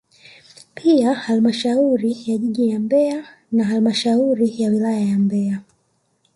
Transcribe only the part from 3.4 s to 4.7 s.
na halmashauri ya